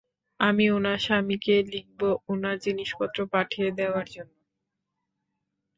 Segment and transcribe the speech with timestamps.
[0.39, 4.35] আমি উনার স্বামীকে লিখবো উনার জিনিসপত্র পাঠিয়ে দেওয়ার জন্য।